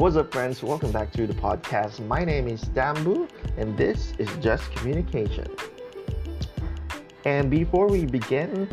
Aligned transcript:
What's 0.00 0.16
up, 0.16 0.32
friends? 0.32 0.62
Welcome 0.62 0.92
back 0.92 1.12
to 1.12 1.26
the 1.26 1.34
podcast. 1.34 2.00
My 2.06 2.24
name 2.24 2.48
is 2.48 2.64
Dambu, 2.64 3.28
and 3.58 3.76
this 3.76 4.14
is 4.16 4.34
Just 4.36 4.72
Communication. 4.72 5.46
And 7.26 7.50
before 7.50 7.86
we 7.86 8.06
begin 8.06 8.66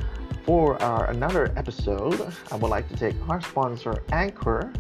for 0.45 0.81
our 0.81 1.09
another 1.09 1.51
episode, 1.57 2.33
I 2.49 2.55
would 2.55 2.69
like 2.69 2.87
to 2.87 2.95
take 2.95 3.13
our 3.27 3.41
sponsor, 3.41 4.01
Anchor. 4.13 4.71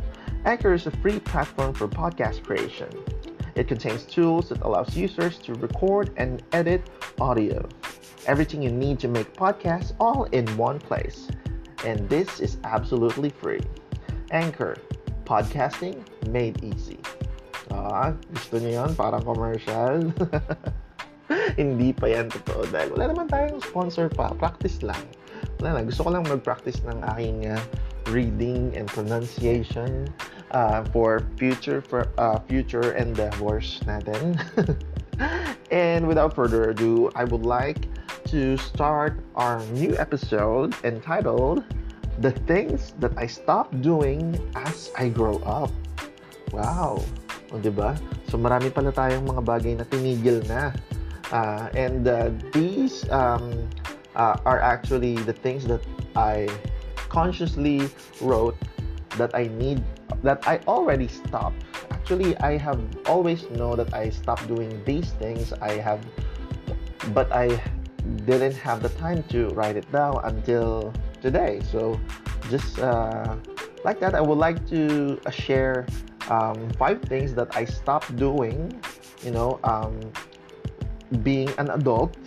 Anchor 0.45 0.73
is 0.73 0.87
a 0.87 0.91
free 0.91 1.19
platform 1.19 1.73
for 1.73 1.85
podcast 1.89 2.45
creation. 2.45 2.87
It 3.55 3.67
contains 3.67 4.05
tools 4.05 4.47
that 4.47 4.61
allows 4.61 4.95
users 4.95 5.39
to 5.39 5.53
record 5.55 6.13
and 6.15 6.41
edit 6.53 6.89
audio. 7.19 7.67
Everything 8.25 8.61
you 8.61 8.71
need 8.71 8.99
to 8.99 9.09
make 9.09 9.33
podcasts 9.33 9.93
all 9.99 10.23
in 10.31 10.47
one 10.55 10.79
place. 10.79 11.27
And 11.83 12.07
this 12.07 12.39
is 12.39 12.55
absolutely 12.63 13.31
free. 13.31 13.59
Anchor, 14.31 14.77
podcasting 15.27 15.99
made 16.31 16.55
easy. 16.63 16.95
Ah, 17.67 18.15
gusto 18.31 18.63
niyo 18.63 18.87
yun? 18.87 18.91
Parang 18.95 19.19
commercial. 19.27 20.07
Hindi 21.59 21.91
pa 21.91 22.07
yan 22.07 22.31
totoo 22.31 22.63
dahil 22.71 22.95
wala 22.95 23.11
naman 23.11 23.27
tayong 23.27 23.59
sponsor 23.59 24.07
pa. 24.07 24.31
Practice 24.39 24.79
lang. 24.79 25.03
Wala 25.59 25.75
na. 25.75 25.79
Gusto 25.83 26.07
ko 26.07 26.15
lang 26.15 26.23
mag-practice 26.23 26.79
ng 26.87 27.03
aking 27.11 27.51
uh, 27.51 27.59
reading 28.07 28.71
and 28.71 28.87
pronunciation 28.87 30.07
uh, 30.55 30.87
for 30.95 31.27
future 31.35 31.83
for 31.83 32.07
uh, 32.15 32.39
future 32.47 32.95
endeavors 32.95 33.83
natin. 33.83 34.39
and 35.75 36.07
without 36.07 36.31
further 36.31 36.71
ado, 36.71 37.11
I 37.19 37.27
would 37.27 37.43
like 37.43 37.91
to 38.31 38.55
start 38.55 39.19
our 39.35 39.59
new 39.75 39.91
episode 39.99 40.71
entitled 40.87 41.67
The 42.17 42.33
Things 42.49 42.97
That 42.97 43.13
I 43.13 43.29
Stopped 43.29 43.77
Doing 43.85 44.33
As 44.57 44.89
I 44.97 45.09
Grow 45.09 45.37
Up. 45.45 45.69
Wow! 46.49 47.05
O? 47.53 47.57
So, 48.27 48.41
marami 48.41 48.73
pala 48.73 48.89
tayong 48.89 49.29
mga 49.29 49.41
bagay 49.45 49.73
na 49.77 49.85
tinigil 49.85 50.41
na. 50.49 50.73
Uh, 51.29 51.69
and 51.77 52.09
uh, 52.09 52.33
these 52.57 53.05
um, 53.13 53.69
uh, 54.17 54.33
are 54.49 54.57
actually 54.57 55.13
the 55.29 55.31
things 55.33 55.69
that 55.69 55.85
I 56.17 56.49
consciously 57.05 57.85
wrote 58.17 58.57
that 59.21 59.37
I 59.37 59.53
need, 59.53 59.85
that 60.25 60.41
I 60.49 60.57
already 60.65 61.05
stopped. 61.05 61.61
Actually, 61.93 62.33
I 62.41 62.57
have 62.57 62.81
always 63.05 63.45
know 63.53 63.77
that 63.77 63.93
I 63.93 64.09
stopped 64.09 64.49
doing 64.49 64.73
these 64.89 65.13
things. 65.21 65.53
I 65.61 65.77
have, 65.77 66.01
but 67.13 67.29
I 67.29 67.61
didn't 68.25 68.57
have 68.57 68.81
the 68.81 68.89
time 68.97 69.21
to 69.29 69.53
write 69.53 69.77
it 69.77 69.85
down 69.93 70.17
until 70.25 70.95
today. 71.21 71.61
So, 71.71 71.99
just 72.49 72.79
uh, 72.79 73.35
like 73.83 73.99
that, 73.99 74.15
I 74.15 74.21
would 74.21 74.37
like 74.37 74.67
to 74.69 75.19
uh, 75.25 75.31
share 75.31 75.85
um, 76.29 76.69
five 76.77 77.01
things 77.03 77.33
that 77.35 77.55
I 77.55 77.65
stopped 77.65 78.15
doing, 78.15 78.73
you 79.23 79.31
know, 79.31 79.59
um, 79.63 79.99
being 81.23 81.49
an 81.57 81.69
adult, 81.71 82.17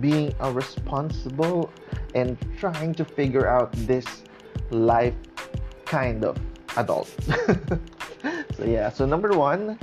being 0.00 0.34
a 0.40 0.52
responsible, 0.52 1.70
and 2.14 2.36
trying 2.58 2.94
to 2.94 3.04
figure 3.04 3.46
out 3.46 3.72
this 3.86 4.22
life 4.70 5.14
kind 5.84 6.24
of 6.24 6.38
adult. 6.76 7.08
so, 8.56 8.64
yeah, 8.64 8.88
so 8.88 9.04
number 9.04 9.30
one, 9.30 9.78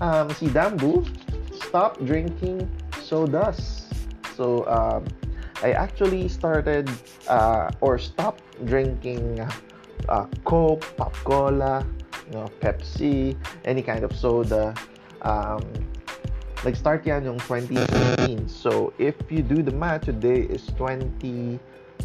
um, 0.00 0.30
si 0.30 0.46
Dambu, 0.48 1.06
stop 1.54 1.98
drinking 2.04 2.68
sodas. 3.02 3.88
So, 4.36 4.66
um, 4.68 5.04
I 5.62 5.72
actually 5.72 6.28
started 6.28 6.90
uh, 7.28 7.70
or 7.80 7.98
stopped 7.98 8.44
drinking 8.66 9.40
uh, 10.08 10.26
Coke, 10.44 10.84
Pop 10.96 11.14
Cola, 11.24 11.86
you 12.28 12.32
know, 12.36 12.48
Pepsi, 12.60 13.36
any 13.64 13.82
kind 13.82 14.04
of 14.04 14.12
soda. 14.14 14.74
Um, 15.22 15.64
nag-start 16.64 17.06
yan 17.06 17.24
yung 17.24 17.38
2017. 17.40 18.48
So, 18.48 18.92
if 18.98 19.16
you 19.30 19.40
do 19.40 19.62
the 19.62 19.72
math, 19.72 20.04
today 20.04 20.44
is 20.44 20.66
20, 20.76 21.58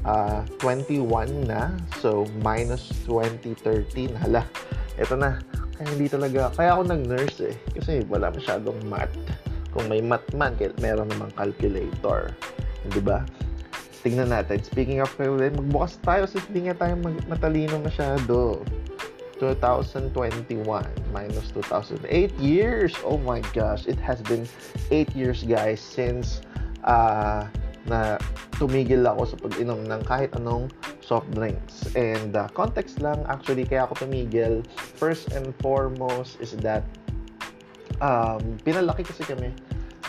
uh, 0.06 0.46
21 0.60 1.48
na. 1.48 1.76
So, 2.00 2.30
minus 2.40 2.88
2013. 3.04 4.16
Hala, 4.16 4.48
ito 4.96 5.16
na. 5.20 5.44
Kaya 5.76 5.88
hindi 5.92 6.08
talaga, 6.08 6.54
kaya 6.56 6.78
ako 6.78 6.82
nag-nurse 6.88 7.52
eh. 7.52 7.56
Kasi 7.76 8.06
wala 8.08 8.32
masyadong 8.32 8.80
math. 8.88 9.12
Kung 9.76 9.88
may 9.88 10.00
math 10.00 10.30
man, 10.36 10.56
meron 10.80 11.10
namang 11.10 11.32
calculator. 11.36 12.32
Di 12.92 13.02
ba? 13.02 13.22
Tingnan 14.02 14.34
natin. 14.34 14.58
Speaking 14.66 15.00
of 15.02 15.14
calculator, 15.14 15.62
magbukas 15.62 16.02
tayo 16.02 16.26
kasi 16.26 16.42
hindi 16.50 16.70
nga 16.70 16.76
tayo 16.78 16.98
matalino 17.30 17.78
masyado. 17.78 18.66
2021 19.42 20.54
minus 21.10 21.50
2008 21.58 22.06
years. 22.38 22.94
Oh 23.02 23.18
my 23.18 23.42
gosh, 23.58 23.90
it 23.90 23.98
has 23.98 24.22
been 24.22 24.46
8 24.94 25.18
years 25.18 25.42
guys 25.42 25.82
since 25.82 26.46
uh, 26.86 27.50
na 27.90 28.22
tumigil 28.62 29.02
ako 29.10 29.34
sa 29.34 29.36
pag-inom 29.42 29.82
ng 29.90 30.02
kahit 30.06 30.30
anong 30.38 30.70
soft 31.02 31.26
drinks. 31.34 31.90
And 31.98 32.38
uh, 32.38 32.54
context 32.54 33.02
lang 33.02 33.26
actually 33.26 33.66
kaya 33.66 33.90
ako 33.90 34.06
tumigil. 34.06 34.62
First 35.02 35.34
and 35.34 35.50
foremost 35.58 36.38
is 36.38 36.54
that 36.62 36.86
um, 37.98 38.62
pinalaki 38.62 39.02
kasi 39.02 39.26
kami 39.26 39.50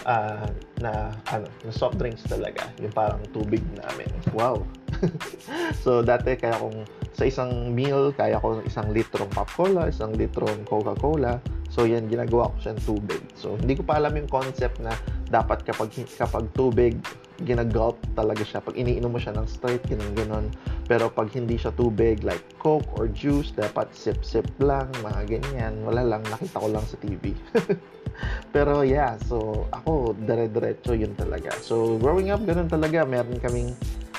uh, 0.05 0.47
na 0.81 1.13
ano, 1.31 1.47
na 1.67 1.73
soft 1.73 1.99
drinks 1.99 2.25
talaga. 2.27 2.69
Yung 2.79 2.95
parang 2.95 3.23
tubig 3.31 3.63
namin. 3.79 4.09
Wow. 4.35 4.63
so 5.83 6.05
dati 6.05 6.39
kaya 6.39 6.55
kung 6.59 6.85
sa 7.13 7.29
isang 7.29 7.77
meal, 7.77 8.11
kaya 8.17 8.41
ko 8.41 8.65
isang 8.65 8.89
litrong 8.91 9.29
pop 9.31 9.49
cola, 9.53 9.89
isang 9.89 10.17
litrong 10.17 10.65
Coca-Cola. 10.65 11.39
So, 11.73 11.89
yan, 11.89 12.05
ginagawa 12.09 12.53
ko 12.53 12.57
siyang 12.61 12.81
tubig. 12.85 13.23
So, 13.33 13.57
hindi 13.57 13.81
ko 13.81 13.83
pa 13.85 13.97
alam 13.97 14.13
yung 14.13 14.29
concept 14.29 14.77
na 14.85 14.93
dapat 15.33 15.65
kapag, 15.65 15.89
kapag 16.21 16.45
tubig, 16.53 17.01
ginagulp 17.43 17.97
talaga 18.13 18.45
siya. 18.45 18.61
Pag 18.61 18.77
iniinom 18.77 19.09
mo 19.09 19.19
siya 19.19 19.33
ng 19.33 19.49
straight, 19.49 19.81
ganun 19.89 20.13
ganon. 20.13 20.47
Pero 20.85 21.09
pag 21.09 21.33
hindi 21.33 21.57
siya 21.57 21.73
tubig, 21.73 22.21
like 22.21 22.45
Coke 22.61 22.87
or 23.01 23.09
juice, 23.09 23.51
dapat 23.57 23.89
sip-sip 23.97 24.47
lang, 24.61 24.93
mga 25.01 25.41
ganyan. 25.41 25.81
Wala 25.89 26.05
lang, 26.05 26.23
nakita 26.29 26.61
ko 26.61 26.69
lang 26.69 26.85
sa 26.85 27.01
TV. 27.01 27.33
Pero 28.55 28.85
yeah, 28.85 29.17
so 29.25 29.65
ako, 29.73 30.13
dire-diretso 30.29 30.93
yun 30.93 31.17
talaga. 31.17 31.51
So, 31.65 31.97
growing 31.97 32.29
up, 32.29 32.45
ganun 32.45 32.69
talaga. 32.69 33.09
Meron 33.09 33.41
kaming 33.41 33.73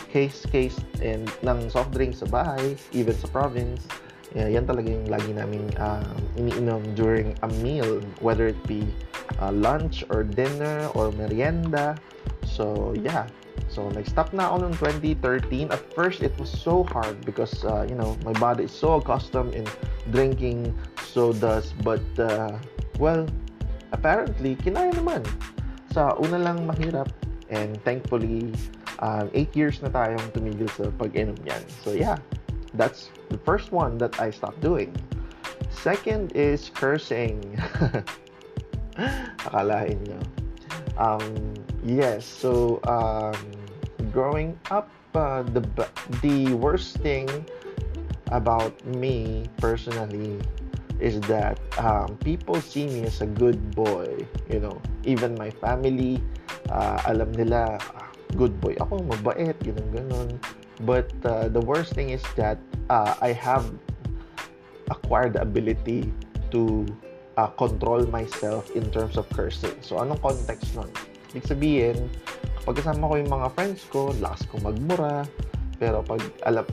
case-case 0.10 0.78
and 1.02 1.30
ng 1.46 1.70
soft 1.70 1.94
drinks 1.94 2.26
sa 2.26 2.28
bahay, 2.30 2.74
even 2.94 3.14
sa 3.14 3.30
province. 3.30 3.86
Yeah, 4.34 4.50
yan 4.50 4.66
talaga 4.66 4.90
yung 4.90 5.14
lagi 5.14 5.30
namin 5.30 5.70
uh, 5.78 6.02
iniinom 6.42 6.98
during 6.98 7.38
a 7.46 7.50
meal, 7.62 8.02
whether 8.18 8.50
it 8.50 8.58
be 8.66 8.82
uh, 9.40 9.52
lunch 9.52 10.04
or 10.10 10.24
dinner 10.24 10.90
or 10.96 11.12
merienda. 11.14 11.96
So, 12.46 12.94
yeah. 12.98 13.28
So, 13.70 13.90
nag-stop 13.90 14.34
na 14.34 14.50
ako 14.50 14.70
noong 14.70 14.78
2013. 15.18 15.74
At 15.74 15.82
first, 15.94 16.22
it 16.22 16.34
was 16.38 16.50
so 16.50 16.86
hard 16.90 17.22
because, 17.26 17.66
uh, 17.66 17.86
you 17.90 17.96
know, 17.96 18.18
my 18.26 18.34
body 18.38 18.66
is 18.70 18.74
so 18.74 19.02
accustomed 19.02 19.54
in 19.54 19.66
drinking 20.14 20.74
sodas. 21.10 21.74
But, 21.82 22.06
uh, 22.18 22.58
well, 23.00 23.26
apparently, 23.94 24.58
kinaya 24.58 24.94
naman. 24.94 25.26
Sa 25.94 26.14
una 26.22 26.38
lang 26.38 26.66
mahirap. 26.70 27.10
And 27.54 27.78
thankfully, 27.86 28.54
um, 29.04 29.30
8 29.34 29.56
years 29.56 29.82
na 29.82 29.90
tayong 29.90 30.24
tumigil 30.32 30.72
sa 30.72 30.90
pag-inom 30.96 31.38
yan. 31.44 31.62
So 31.84 31.92
yeah, 31.92 32.18
that's 32.74 33.12
the 33.30 33.38
first 33.44 33.76
one 33.76 34.00
that 34.00 34.16
I 34.18 34.32
stopped 34.32 34.64
doing. 34.64 34.96
Second 35.70 36.32
is 36.34 36.72
cursing. 36.72 37.42
Akalain 39.50 39.98
nyo. 40.06 40.20
Um, 40.98 41.58
yes, 41.82 42.26
so 42.26 42.78
um, 42.86 43.34
growing 44.14 44.54
up, 44.70 44.90
uh, 45.18 45.42
the 45.42 45.66
the 46.22 46.54
worst 46.54 47.02
thing 47.02 47.26
about 48.30 48.74
me 48.86 49.50
personally 49.58 50.38
is 51.02 51.18
that 51.26 51.58
um, 51.82 52.18
people 52.22 52.62
see 52.62 52.86
me 52.86 53.10
as 53.10 53.22
a 53.22 53.30
good 53.30 53.58
boy. 53.74 54.14
You 54.50 54.62
know, 54.62 54.78
even 55.04 55.34
my 55.34 55.50
family, 55.50 56.22
uh, 56.70 57.02
alam 57.10 57.34
nila 57.34 57.82
good 58.38 58.54
boy 58.62 58.78
ako, 58.78 59.02
mabait, 59.06 59.58
ganun 59.66 59.88
ganon. 59.94 60.30
But 60.86 61.10
uh, 61.26 61.50
the 61.50 61.62
worst 61.62 61.94
thing 61.94 62.14
is 62.14 62.22
that 62.38 62.58
uh, 62.90 63.14
I 63.22 63.34
have 63.34 63.66
acquired 64.90 65.38
the 65.38 65.42
ability 65.42 66.12
to 66.52 66.86
uh, 67.38 67.50
control 67.58 68.06
myself 68.08 68.70
in 68.76 68.86
terms 68.92 69.18
of 69.18 69.30
cursing. 69.34 69.76
So, 69.82 70.00
anong 70.02 70.22
context 70.22 70.76
nun? 70.78 70.90
Ibig 71.34 71.46
sabihin, 71.50 71.98
kapag 72.62 72.86
kasama 72.86 73.10
ko 73.10 73.14
yung 73.18 73.32
mga 73.34 73.48
friends 73.58 73.82
ko, 73.90 74.14
lakas 74.22 74.46
ko 74.50 74.62
magmura, 74.62 75.26
pero 75.82 76.06
pag, 76.06 76.22
alam, 76.46 76.66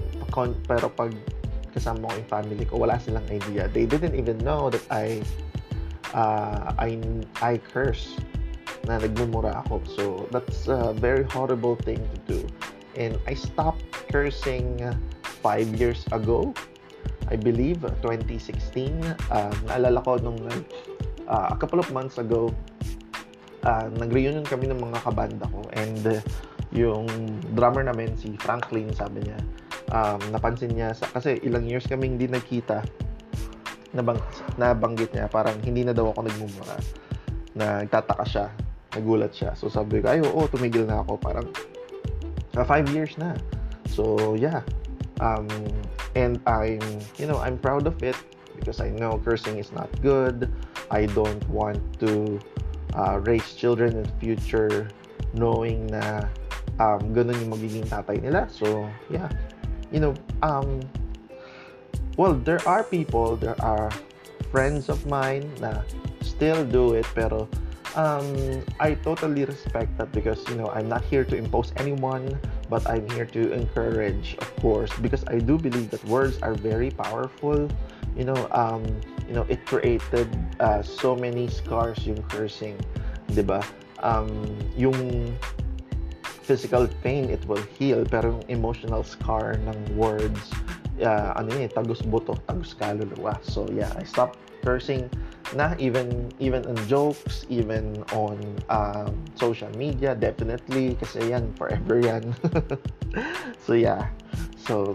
pero 0.69 0.93
pag 0.93 1.13
kasama 1.73 2.11
ko 2.11 2.15
yung 2.21 2.31
family 2.31 2.65
ko, 2.69 2.75
wala 2.77 3.01
silang 3.01 3.25
idea. 3.33 3.71
They 3.73 3.89
didn't 3.89 4.19
even 4.19 4.37
know 4.45 4.69
that 4.69 4.85
I 4.91 5.25
uh, 6.13 6.75
I 6.77 6.99
I 7.41 7.63
curse 7.63 8.19
na 8.85 9.01
nagmumura 9.01 9.65
ako. 9.65 9.75
So, 9.89 10.03
that's 10.29 10.69
a 10.69 10.93
very 10.93 11.25
horrible 11.31 11.77
thing 11.81 12.01
to 12.01 12.19
do. 12.27 12.41
And 12.99 13.17
I 13.25 13.39
stopped 13.39 13.87
cursing 14.11 14.83
five 15.41 15.73
years 15.79 16.05
ago. 16.13 16.53
I 17.31 17.39
believe, 17.39 17.81
2016. 18.03 19.07
Uh, 19.31 19.55
naalala 19.71 20.03
ko 20.03 20.19
nung 20.19 20.39
uh, 21.31 21.47
a 21.51 21.57
couple 21.57 21.79
of 21.79 21.89
months 21.95 22.19
ago, 22.19 22.51
uh, 23.63 23.87
nag-reunion 23.97 24.43
kami 24.43 24.67
ng 24.67 24.83
mga 24.83 24.99
kabanda 25.07 25.47
ko 25.49 25.63
and 25.79 26.03
uh, 26.07 26.19
yung 26.71 27.07
drummer 27.55 27.83
namin, 27.83 28.15
si 28.15 28.35
Franklin, 28.39 28.91
sabi 28.95 29.27
niya, 29.27 29.39
um, 29.91 30.21
napansin 30.31 30.71
niya, 30.71 30.95
sa, 30.95 31.11
kasi 31.11 31.39
ilang 31.43 31.67
years 31.67 31.87
kaming 31.87 32.15
hindi 32.19 32.31
nagkita, 32.31 32.83
nabang, 33.91 34.23
nabanggit 34.55 35.11
niya, 35.11 35.27
parang 35.27 35.59
hindi 35.67 35.83
na 35.83 35.91
daw 35.91 36.15
ako 36.15 36.31
nagmumura. 36.31 36.77
Nagtataka 37.59 38.25
siya, 38.27 38.47
nagulat 38.95 39.35
siya. 39.35 39.51
So 39.59 39.67
sabi 39.67 39.99
ko, 39.99 40.15
ay 40.15 40.23
oo, 40.23 40.47
tumigil 40.47 40.87
na 40.87 41.03
ako. 41.03 41.19
Parang, 41.19 41.47
uh, 42.55 42.67
five 42.67 42.87
years 42.95 43.19
na. 43.19 43.35
So 43.91 44.39
yeah, 44.39 44.63
um, 45.21 45.47
and 46.17 46.41
I'm 46.49 46.81
you 47.21 47.29
know 47.29 47.39
I'm 47.39 47.61
proud 47.61 47.87
of 47.87 48.03
it 48.03 48.17
because 48.59 48.81
I 48.81 48.91
know 48.91 49.21
cursing 49.23 49.57
is 49.61 49.73
not 49.73 49.89
good. 50.03 50.51
I 50.91 51.07
don't 51.07 51.41
want 51.49 51.79
to 52.01 52.41
uh, 52.95 53.21
raise 53.23 53.55
children 53.55 53.97
in 53.97 54.03
the 54.03 54.15
future 54.19 54.89
knowing 55.35 55.87
na 55.89 56.27
um, 56.81 57.01
ganun 57.15 57.37
yung 57.41 57.53
magiging 57.53 57.87
tatay 57.87 58.19
nila. 58.21 58.49
So, 58.51 58.89
yeah. 59.09 59.29
You 59.91 60.01
know, 60.01 60.13
um, 60.43 60.81
well, 62.17 62.35
there 62.35 62.63
are 62.67 62.83
people, 62.83 63.37
there 63.37 63.59
are 63.63 63.91
friends 64.51 64.89
of 64.89 65.05
mine 65.07 65.51
na 65.59 65.83
still 66.23 66.65
do 66.65 66.95
it, 66.95 67.07
pero 67.15 67.49
um, 67.95 68.63
I 68.79 68.95
totally 69.03 69.45
respect 69.45 69.97
that 69.99 70.11
because, 70.13 70.39
you 70.49 70.55
know, 70.55 70.71
I'm 70.71 70.89
not 70.89 71.03
here 71.05 71.25
to 71.27 71.35
impose 71.35 71.75
anyone 71.77 72.39
but 72.71 72.87
I'm 72.87 73.05
here 73.11 73.27
to 73.27 73.53
encourage, 73.53 74.39
of 74.39 74.49
course, 74.63 74.95
because 75.03 75.27
I 75.27 75.43
do 75.43 75.59
believe 75.59 75.91
that 75.91 76.03
words 76.07 76.39
are 76.41 76.55
very 76.55 76.95
powerful. 76.95 77.69
You 78.17 78.25
know, 78.25 78.49
um, 78.55 78.87
you 79.27 79.35
know, 79.35 79.45
it 79.51 79.67
created 79.67 80.31
uh, 80.63 80.81
so 80.81 81.19
many 81.19 81.51
scars 81.51 82.07
yung 82.07 82.23
cursing, 82.31 82.79
'di 83.35 83.43
ba? 83.43 83.67
Um, 84.01 84.31
yung 84.79 85.35
physical 86.47 86.89
pain 87.05 87.31
it 87.31 87.39
will 87.47 87.63
heal 87.79 88.03
pero 88.03 88.35
yung 88.35 88.47
emotional 88.51 89.07
scar 89.07 89.55
ng 89.55 89.79
words 89.95 90.51
uh, 91.03 91.33
ano 91.37 91.55
yun, 91.55 91.71
tagus 91.71 92.03
buto, 92.03 92.37
tagus 92.49 92.75
kaluluwa. 92.77 93.39
So 93.45 93.69
yeah, 93.71 93.93
I 93.97 94.05
stopped 94.05 94.39
cursing 94.65 95.09
na 95.55 95.75
even 95.79 96.31
even 96.39 96.63
on 96.67 96.77
jokes 96.87 97.47
even 97.49 98.05
on 98.15 98.39
um, 98.71 99.15
social 99.35 99.71
media 99.77 100.15
definitely. 100.15 100.95
Kasi 101.01 101.31
yan 101.35 101.53
forever 101.55 102.01
yan. 102.01 102.35
So 103.67 103.75
yeah. 103.75 104.07
So 104.55 104.95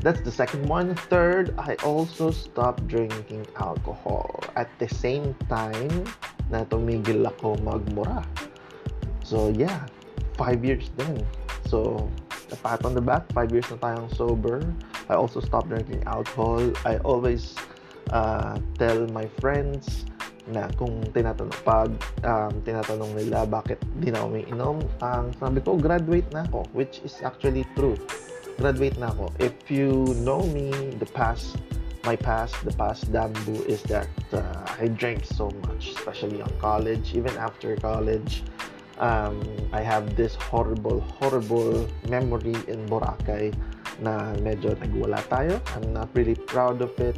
that's 0.00 0.20
the 0.24 0.32
second 0.32 0.64
one. 0.64 0.96
Third 1.12 1.52
i 1.60 1.76
also 1.84 2.32
stopped 2.32 2.88
drinking 2.88 3.44
alcohol. 3.60 4.40
At 4.56 4.72
the 4.80 4.88
same 4.88 5.36
time 5.52 6.08
na 6.48 6.64
tumigil 6.64 7.28
ako 7.28 7.60
magmura. 7.60 8.24
So 9.24 9.52
yeah. 9.52 9.84
Five 10.40 10.64
years 10.64 10.88
then 10.96 11.20
so 11.68 12.08
a 12.50 12.56
pat 12.56 12.82
on 12.82 12.96
the 12.96 13.04
back 13.04 13.28
five 13.36 13.52
years 13.52 13.68
na 13.68 13.76
tayong 13.76 14.08
sober. 14.16 14.64
I 15.12 15.14
also 15.14 15.38
stopped 15.44 15.68
drinking 15.68 16.02
alcohol. 16.08 16.72
I 16.88 16.96
always 17.04 17.54
uh, 18.10 18.58
tell 18.78 19.06
my 19.10 19.26
friends 19.38 20.04
na 20.50 20.66
kung 20.74 21.04
tinatanong 21.14 21.62
pag 21.62 21.90
um, 22.26 22.52
tinatanong 22.66 23.12
nila 23.14 23.46
bakit 23.46 23.78
di 24.02 24.10
na 24.10 24.26
umiinom 24.26 24.82
ang 25.04 25.30
um, 25.30 25.36
sabi 25.38 25.62
ko 25.62 25.78
graduate 25.78 26.26
na 26.34 26.42
ako 26.50 26.66
which 26.74 26.98
is 27.06 27.22
actually 27.22 27.62
true. 27.78 27.94
Graduate 28.58 28.98
na 29.00 29.08
ako. 29.14 29.32
If 29.40 29.56
you 29.72 30.12
know 30.20 30.44
me 30.50 30.74
the 30.98 31.08
past 31.16 31.56
my 32.04 32.16
past 32.16 32.56
the 32.64 32.72
past 32.74 33.12
Dambu 33.12 33.60
is 33.68 33.84
that 33.92 34.08
uh, 34.32 34.64
I 34.80 34.88
drank 34.88 35.24
so 35.28 35.52
much 35.68 35.92
especially 35.96 36.40
on 36.40 36.50
college 36.56 37.12
even 37.12 37.32
after 37.36 37.76
college 37.76 38.40
um, 39.00 39.36
I 39.72 39.84
have 39.84 40.16
this 40.16 40.34
horrible 40.36 41.00
horrible 41.20 41.88
memory 42.08 42.56
in 42.68 42.84
Boracay 42.88 43.52
na 44.00 44.32
medyo 44.40 44.72
nagwala 44.80 45.20
tayo. 45.28 45.60
I'm 45.76 45.92
not 45.92 46.08
really 46.16 46.36
proud 46.48 46.80
of 46.80 46.92
it 47.00 47.16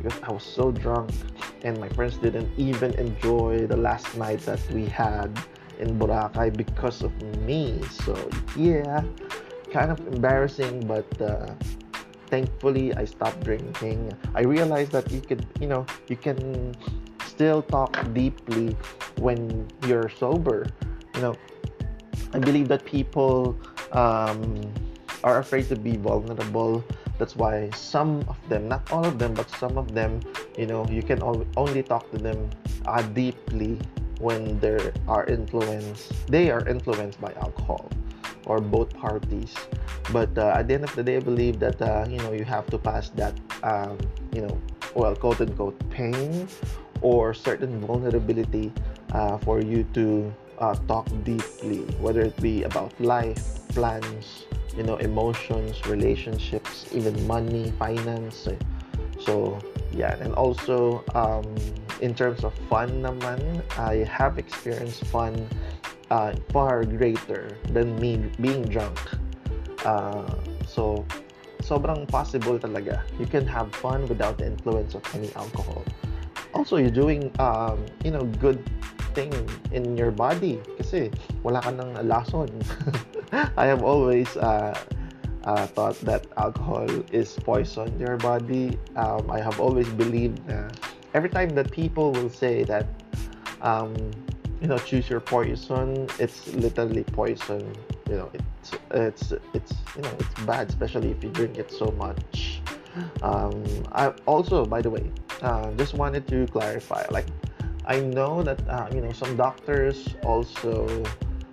because 0.00 0.18
I 0.22 0.32
was 0.32 0.42
so 0.42 0.72
drunk 0.72 1.10
and 1.62 1.78
my 1.78 1.88
friends 1.90 2.16
didn't 2.16 2.48
even 2.56 2.94
enjoy 2.94 3.66
the 3.66 3.76
last 3.76 4.16
night 4.16 4.40
that 4.48 4.60
we 4.72 4.86
had 4.86 5.28
in 5.78 5.98
Boracay 5.98 6.56
because 6.56 7.02
of 7.02 7.12
me. 7.44 7.80
So 8.04 8.16
yeah, 8.56 9.04
kind 9.72 9.90
of 9.90 10.00
embarrassing, 10.08 10.86
but 10.86 11.08
uh, 11.20 11.52
thankfully 12.28 12.94
I 12.94 13.04
stopped 13.04 13.44
drinking. 13.44 14.12
I 14.34 14.42
realized 14.42 14.92
that 14.92 15.10
you 15.10 15.20
could, 15.20 15.44
you 15.60 15.66
know, 15.66 15.84
you 16.08 16.16
can 16.16 16.74
still 17.26 17.62
talk 17.62 17.92
deeply 18.14 18.76
when 19.18 19.68
you're 19.86 20.08
sober. 20.08 20.66
You 21.14 21.20
know, 21.20 21.34
I 22.32 22.38
believe 22.38 22.68
that 22.68 22.84
people 22.84 23.58
um, 23.92 24.60
are 25.24 25.38
afraid 25.38 25.68
to 25.68 25.76
be 25.76 25.96
vulnerable 25.96 26.84
that's 27.20 27.36
why 27.36 27.68
some 27.76 28.24
of 28.26 28.36
them 28.48 28.66
not 28.66 28.80
all 28.90 29.04
of 29.04 29.18
them 29.18 29.34
but 29.34 29.48
some 29.50 29.76
of 29.76 29.92
them 29.92 30.20
you 30.56 30.66
know 30.66 30.88
you 30.88 31.02
can 31.02 31.22
only 31.22 31.82
talk 31.82 32.10
to 32.10 32.16
them 32.16 32.48
uh, 32.86 33.02
deeply 33.12 33.78
when 34.18 34.58
they 34.60 34.90
are 35.06 35.24
influenced 35.26 36.12
they 36.26 36.50
are 36.50 36.66
influenced 36.66 37.20
by 37.20 37.32
alcohol 37.34 37.84
or 38.46 38.60
both 38.60 38.90
parties. 38.96 39.54
But 40.12 40.36
uh, 40.36 40.54
at 40.56 40.66
the 40.66 40.74
end 40.74 40.84
of 40.84 40.94
the 40.96 41.02
day 41.02 41.16
i 41.16 41.20
believe 41.20 41.60
that 41.60 41.80
uh, 41.80 42.04
you 42.08 42.18
know 42.18 42.32
you 42.32 42.44
have 42.44 42.66
to 42.74 42.78
pass 42.78 43.10
that 43.10 43.34
um, 43.62 43.98
you 44.34 44.42
know 44.42 44.58
well 44.94 45.14
quote 45.14 45.40
unquote 45.40 45.78
pain 45.90 46.48
or 47.00 47.32
certain 47.32 47.80
vulnerability 47.80 48.72
uh, 49.12 49.38
for 49.38 49.62
you 49.62 49.84
to 49.94 50.32
uh, 50.58 50.74
talk 50.88 51.06
deeply 51.22 51.86
whether 52.02 52.20
it 52.20 52.36
be 52.42 52.64
about 52.64 52.90
life 53.00 53.62
plans 53.70 54.49
you 54.80 54.86
know 54.88 54.96
emotions 55.04 55.76
relationships 55.84 56.88
even 56.96 57.12
money 57.28 57.68
finance. 57.76 58.48
So 59.20 59.60
yeah 59.92 60.16
and 60.24 60.32
also 60.40 61.04
um, 61.12 61.44
in 62.00 62.16
terms 62.16 62.48
of 62.48 62.56
fun 62.72 63.04
naman 63.04 63.60
i 63.76 64.06
have 64.08 64.38
experienced 64.40 65.04
fun 65.12 65.36
uh, 66.08 66.32
far 66.48 66.88
greater 66.88 67.52
than 67.76 67.92
me 68.00 68.16
being 68.40 68.64
drunk. 68.64 68.96
Uh, 69.84 70.24
so 70.66 71.04
sobrang 71.60 72.08
possible 72.08 72.56
talaga. 72.56 73.04
You 73.20 73.28
can 73.28 73.44
have 73.46 73.68
fun 73.76 74.08
without 74.08 74.40
the 74.40 74.48
influence 74.48 74.96
of 74.96 75.04
any 75.12 75.28
alcohol. 75.36 75.84
Also 76.56 76.80
you're 76.80 76.94
doing 76.94 77.30
um, 77.38 77.84
you 78.00 78.10
know 78.10 78.24
good 78.40 78.64
thing 79.12 79.30
in 79.70 79.98
your 79.98 80.10
body 80.10 80.62
kasi 80.78 81.10
wala 81.42 81.58
ka 81.62 81.70
ng 81.74 81.98
lason 82.06 82.50
I 83.56 83.66
have 83.66 83.82
always 83.82 84.36
uh, 84.36 84.76
uh, 85.44 85.66
thought 85.68 85.98
that 86.00 86.26
alcohol 86.36 86.88
is 87.12 87.36
poison 87.44 87.98
your 87.98 88.16
body. 88.16 88.78
Um, 88.96 89.30
I 89.30 89.40
have 89.40 89.60
always 89.60 89.88
believed 89.88 90.46
that 90.48 90.78
every 91.14 91.28
time 91.30 91.50
that 91.50 91.70
people 91.70 92.12
will 92.12 92.28
say 92.30 92.64
that, 92.64 92.86
um, 93.62 93.94
you 94.60 94.66
know, 94.68 94.78
choose 94.78 95.08
your 95.08 95.20
poison, 95.20 96.08
it's 96.18 96.52
literally 96.54 97.04
poison. 97.04 97.72
You 98.08 98.16
know, 98.16 98.30
it's 98.34 98.72
it's 98.90 99.32
it's 99.54 99.72
you 99.96 100.02
know 100.02 100.12
it's 100.18 100.34
bad, 100.44 100.68
especially 100.68 101.10
if 101.10 101.22
you 101.22 101.30
drink 101.30 101.58
it 101.58 101.70
so 101.70 101.94
much. 101.96 102.60
Um, 103.22 103.62
I 103.92 104.08
also, 104.26 104.66
by 104.66 104.82
the 104.82 104.90
way, 104.90 105.10
uh, 105.42 105.70
just 105.72 105.94
wanted 105.94 106.26
to 106.28 106.46
clarify. 106.48 107.06
Like, 107.10 107.26
I 107.86 108.00
know 108.00 108.42
that 108.42 108.58
uh, 108.68 108.88
you 108.92 109.00
know 109.00 109.12
some 109.12 109.36
doctors 109.36 110.08
also 110.24 111.04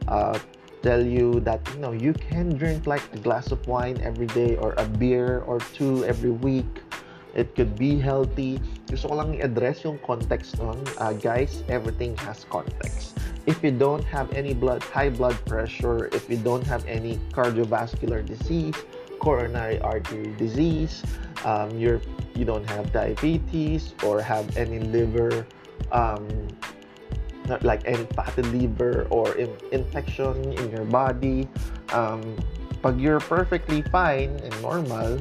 uh, 0.08 0.40
tell 0.88 1.04
you 1.04 1.44
that 1.44 1.60
you 1.76 1.80
know 1.84 1.92
you 1.92 2.16
can 2.16 2.56
drink 2.56 2.88
like 2.88 3.04
a 3.12 3.20
glass 3.20 3.52
of 3.52 3.60
wine 3.68 4.00
every 4.00 4.32
day 4.32 4.56
or 4.56 4.72
a 4.80 4.88
beer 4.88 5.44
or 5.44 5.60
two 5.76 6.08
every 6.08 6.32
week. 6.32 6.80
It 7.36 7.54
could 7.60 7.76
be 7.76 8.00
healthy. 8.00 8.64
Gusto 8.88 9.12
ko 9.12 9.20
lang 9.20 9.36
i-address 9.36 9.84
yung 9.84 10.00
context 10.08 10.56
nun. 10.64 10.80
Uh, 10.96 11.12
guys 11.12 11.60
everything 11.68 12.16
has 12.24 12.48
context. 12.48 13.20
If 13.44 13.60
you 13.60 13.76
don't 13.76 14.04
have 14.08 14.32
any 14.32 14.56
blood 14.56 14.80
high 14.80 15.12
blood 15.12 15.36
pressure 15.44 16.08
if 16.16 16.32
you 16.32 16.40
don't 16.40 16.64
have 16.64 16.88
any 16.88 17.20
cardiovascular 17.36 18.24
disease 18.24 18.80
coronary 19.20 19.82
artery 19.82 20.30
disease 20.38 21.02
um, 21.44 21.74
you're 21.76 22.00
you 22.38 22.46
don't 22.46 22.68
have 22.70 22.94
diabetes 22.94 23.98
or 24.06 24.22
have 24.22 24.46
any 24.56 24.78
liver 24.80 25.48
um, 25.92 26.28
like 27.62 27.82
any 27.86 28.06
fatty 28.16 28.44
liver 28.44 29.08
or 29.10 29.36
in, 29.36 29.52
infection 29.72 30.36
in 30.54 30.72
your 30.72 30.86
body. 30.86 31.48
Um, 31.94 32.36
pag 32.84 33.00
you're 33.00 33.20
perfectly 33.20 33.82
fine 33.90 34.38
and 34.44 34.54
normal, 34.62 35.20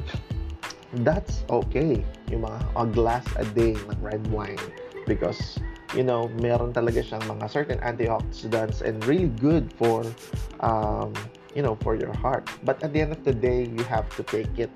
that's 1.03 1.43
okay. 1.49 2.03
Yung 2.29 2.43
mga 2.43 2.59
a 2.75 2.85
glass 2.85 3.25
a 3.35 3.45
day 3.57 3.75
ng 3.75 3.99
red 4.01 4.23
wine 4.27 4.61
because 5.07 5.57
you 5.95 6.03
know, 6.03 6.27
meron 6.43 6.75
talaga 6.75 6.99
siyang 6.99 7.23
mga 7.31 7.47
certain 7.47 7.79
antioxidants 7.79 8.83
and 8.83 8.99
really 9.07 9.31
good 9.39 9.71
for 9.79 10.03
um, 10.59 11.15
you 11.55 11.63
know, 11.63 11.79
for 11.81 11.95
your 11.95 12.13
heart. 12.13 12.45
But 12.63 12.83
at 12.83 12.93
the 12.93 13.01
end 13.01 13.11
of 13.11 13.23
the 13.23 13.33
day, 13.33 13.65
you 13.65 13.83
have 13.87 14.05
to 14.19 14.23
take 14.23 14.59
it 14.59 14.69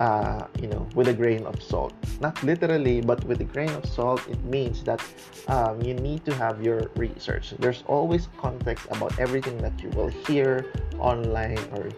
uh, 0.00 0.46
you 0.58 0.66
know, 0.66 0.88
with 0.94 1.08
a 1.08 1.12
grain 1.12 1.44
of 1.44 1.62
salt. 1.62 1.92
Not 2.20 2.42
literally, 2.42 3.02
but 3.02 3.22
with 3.24 3.40
a 3.42 3.44
grain 3.44 3.68
of 3.70 3.84
salt, 3.84 4.26
it 4.28 4.42
means 4.44 4.82
that 4.84 5.04
um, 5.46 5.80
you 5.82 5.92
need 5.92 6.24
to 6.24 6.34
have 6.34 6.64
your 6.64 6.90
research. 6.96 7.52
There's 7.58 7.84
always 7.86 8.28
context 8.38 8.86
about 8.90 9.18
everything 9.20 9.58
that 9.58 9.76
you 9.82 9.90
will 9.90 10.08
hear 10.08 10.72
online 10.98 11.60
or 11.76 11.90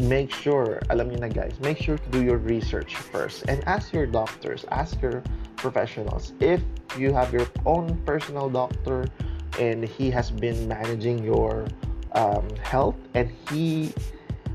make 0.00 0.32
sure, 0.32 0.80
alam 0.88 1.14
na 1.14 1.28
guys, 1.28 1.60
make 1.60 1.78
sure 1.78 1.98
to 1.98 2.08
do 2.10 2.24
your 2.24 2.38
research 2.38 2.96
first 2.96 3.44
and 3.46 3.62
ask 3.68 3.92
your 3.92 4.06
doctors, 4.06 4.64
ask 4.72 5.00
your 5.00 5.22
professionals. 5.56 6.32
If 6.40 6.64
you 6.98 7.12
have 7.12 7.32
your 7.32 7.46
own 7.66 8.00
personal 8.04 8.48
doctor 8.48 9.04
and 9.60 9.84
he 9.84 10.10
has 10.10 10.30
been 10.30 10.66
managing 10.66 11.22
your 11.22 11.68
um, 12.12 12.48
health 12.62 12.96
and 13.12 13.30
he 13.50 13.92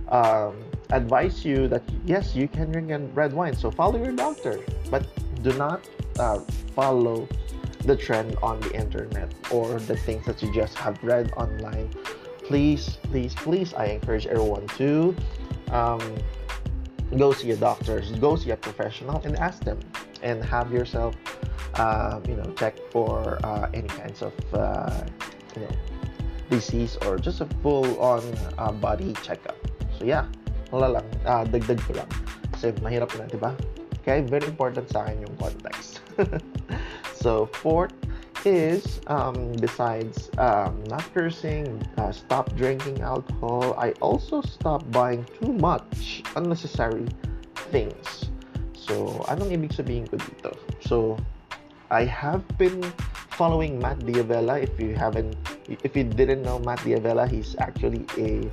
um, 0.10 0.58
advise 0.91 1.46
you 1.46 1.67
that 1.67 1.84
yes, 2.05 2.36
you 2.36 2.48
can 2.48 2.72
drink 2.72 2.91
red 3.13 3.34
wine. 3.34 3.55
So 3.55 3.72
follow 3.72 4.01
your 4.03 4.13
doctor, 4.13 4.60
but 4.89 5.05
do 5.43 5.53
not 5.53 5.88
uh, 6.19 6.39
follow 6.75 7.27
the 7.86 7.96
trend 7.96 8.36
on 8.41 8.60
the 8.60 8.74
internet 8.74 9.34
or 9.51 9.79
the 9.79 9.96
things 9.96 10.25
that 10.25 10.41
you 10.41 10.53
just 10.53 10.75
have 10.75 11.01
read 11.03 11.31
online. 11.38 11.89
Please, 12.43 12.98
please, 13.03 13.34
please, 13.36 13.74
I 13.74 13.86
encourage 13.86 14.25
everyone 14.25 14.67
to 14.79 15.15
um, 15.72 16.01
go 17.17 17.31
see 17.31 17.51
a 17.51 17.55
doctor, 17.55 18.03
go 18.19 18.36
see 18.36 18.51
a 18.51 18.58
professional, 18.58 19.22
and 19.24 19.38
ask 19.38 19.63
them, 19.63 19.79
and 20.24 20.43
have 20.43 20.72
yourself, 20.72 21.15
uh, 21.75 22.19
you 22.27 22.36
know, 22.36 22.51
check 22.58 22.77
for 22.91 23.39
uh, 23.43 23.69
any 23.74 23.88
kinds 23.88 24.22
of, 24.22 24.34
uh, 24.53 25.03
you 25.55 25.62
know, 25.62 25.72
disease 26.50 26.98
or 27.05 27.17
just 27.17 27.41
a 27.41 27.46
full-on 27.62 28.24
uh, 28.58 28.72
body 28.72 29.13
checkup. 29.22 29.55
So 29.98 30.05
yeah, 30.05 30.25
wala 30.69 30.99
lang, 30.99 31.07
uh, 31.25 31.43
dagdag 31.45 31.79
ko 31.85 31.97
lang. 31.97 32.09
Kasi 32.53 32.73
mahirap 32.81 33.09
na, 33.17 33.25
di 33.25 33.38
ba? 33.38 33.53
Okay, 34.01 34.25
very 34.25 34.47
important 34.47 34.89
sa 34.89 35.05
akin 35.05 35.21
yung 35.21 35.35
context. 35.38 36.01
so, 37.21 37.45
fourth 37.61 37.93
is, 38.45 39.01
um, 39.07 39.51
besides 39.59 40.31
um, 40.38 40.83
not 40.88 41.03
cursing, 41.13 41.81
uh, 41.97 42.11
stop 42.11 42.53
drinking 42.55 43.01
alcohol, 43.01 43.75
I 43.77 43.91
also 43.99 44.41
stop 44.41 44.83
buying 44.91 45.27
too 45.39 45.51
much 45.53 46.23
unnecessary 46.35 47.07
things. 47.69 48.31
So, 48.73 49.21
anong 49.29 49.53
ibig 49.53 49.75
sabihin 49.75 50.09
ko 50.09 50.17
dito? 50.17 50.51
So, 50.81 51.19
I 51.91 52.05
have 52.05 52.41
been 52.57 52.81
following 53.33 53.77
Matt 53.79 54.01
Diavella. 54.03 54.61
If 54.61 54.75
you 54.81 54.95
haven't, 54.95 55.35
if 55.69 55.95
you 55.95 56.03
didn't 56.03 56.41
know 56.41 56.59
Matt 56.59 56.79
Diavella, 56.81 57.29
he's 57.29 57.55
actually 57.59 58.05
a 58.17 58.45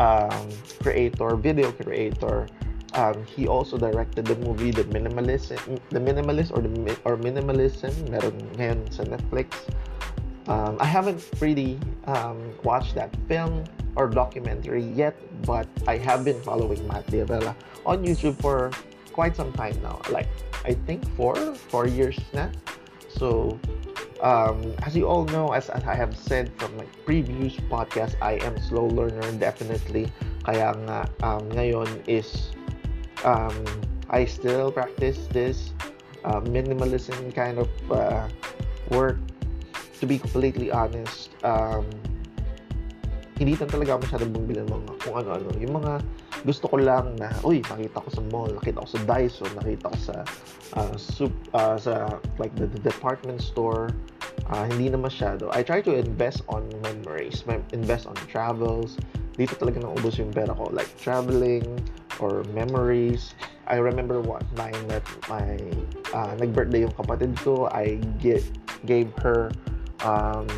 um, 0.00 0.48
creator, 0.80 1.36
video 1.36 1.70
creator. 1.72 2.48
Um, 2.94 3.22
he 3.26 3.46
also 3.46 3.78
directed 3.78 4.24
the 4.26 4.34
movie 4.36 4.72
The 4.72 4.82
Minimalist, 4.84 5.54
The 5.90 6.00
Minimalist 6.00 6.50
or 6.50 6.64
the 6.64 6.72
or 7.04 7.16
Minimalism. 7.20 7.92
Meron 8.10 8.34
ngayon 8.56 8.88
sa 8.90 9.04
Netflix. 9.04 9.54
Um, 10.48 10.80
I 10.80 10.88
haven't 10.88 11.22
really 11.38 11.78
um, 12.10 12.40
watched 12.64 12.96
that 12.96 13.14
film 13.28 13.62
or 13.94 14.08
documentary 14.08 14.82
yet, 14.82 15.14
but 15.46 15.68
I 15.86 16.00
have 16.02 16.24
been 16.24 16.40
following 16.42 16.82
Matt 16.88 17.06
Diavella 17.06 17.54
on 17.86 18.02
YouTube 18.02 18.40
for 18.40 18.72
quite 19.12 19.36
some 19.36 19.52
time 19.52 19.78
now. 19.84 20.02
Like 20.10 20.26
I 20.64 20.74
think 20.88 21.06
four 21.14 21.36
four 21.70 21.86
years 21.86 22.18
now. 22.34 22.50
So 23.06 23.54
um, 24.22 24.74
as 24.84 24.96
you 24.96 25.08
all 25.08 25.24
know, 25.26 25.52
as, 25.52 25.68
as 25.68 25.84
I 25.84 25.94
have 25.94 26.16
said 26.16 26.52
from 26.56 26.76
my 26.76 26.86
previous 27.04 27.56
podcast, 27.68 28.14
I 28.22 28.40
am 28.44 28.60
slow 28.60 28.86
learner 28.86 29.32
definitely. 29.36 30.12
Kaya 30.44 30.76
nga 30.86 31.08
um, 31.24 31.44
ngayon 31.52 31.88
is 32.06 32.52
um, 33.24 33.56
I 34.08 34.24
still 34.24 34.72
practice 34.72 35.28
this 35.32 35.72
uh, 36.24 36.40
minimalism 36.40 37.34
kind 37.34 37.58
of 37.58 37.70
uh, 37.90 38.28
work. 38.90 39.18
To 40.00 40.08
be 40.08 40.16
completely 40.16 40.72
honest, 40.72 41.28
um, 41.44 41.84
hindi 43.36 43.52
tan 43.52 43.68
talaga 43.68 43.96
ako 43.96 44.08
masyadong 44.08 44.32
bumili 44.32 44.60
ng 44.64 44.72
mga 44.72 44.92
kung 45.04 45.14
ano-ano. 45.20 45.48
Yung 45.60 45.74
mga 45.76 46.00
gusto 46.44 46.72
ko 46.72 46.76
lang 46.80 47.16
na, 47.20 47.28
uy, 47.44 47.60
nakita 47.68 48.00
ko 48.00 48.08
sa 48.08 48.22
mall, 48.32 48.48
nakita 48.48 48.80
ko 48.80 48.88
sa 48.88 49.00
Daiso, 49.04 49.44
nakita 49.52 49.92
ko 49.92 49.98
sa 50.00 50.16
uh, 50.80 50.94
soup, 50.96 51.32
uh, 51.52 51.76
sa 51.76 52.16
like 52.40 52.52
the, 52.56 52.64
the 52.68 52.80
department 52.80 53.44
store, 53.44 53.92
uh, 54.50 54.66
hindi 54.66 54.90
na 54.90 54.98
masyado. 54.98 55.48
I 55.54 55.62
try 55.62 55.80
to 55.80 55.94
invest 55.94 56.42
on 56.50 56.66
memories, 56.82 57.46
invest 57.72 58.06
on 58.06 58.18
travels. 58.26 58.98
Dito 59.38 59.56
talaga 59.56 59.80
nang 59.80 59.96
ubos 59.96 60.18
yung 60.18 60.34
pera 60.34 60.52
ko, 60.52 60.68
like 60.74 60.90
traveling 60.98 61.64
or 62.18 62.44
memories. 62.52 63.32
I 63.70 63.78
remember 63.78 64.20
one 64.20 64.44
time 64.58 64.76
that 64.90 65.06
my 65.30 65.56
uh, 66.12 66.34
nag-birthday 66.36 66.82
yung 66.82 66.92
kapatid 66.98 67.38
ko, 67.40 67.70
I 67.70 68.02
get, 68.18 68.42
gave 68.84 69.14
her 69.22 69.54
um, 70.02 70.50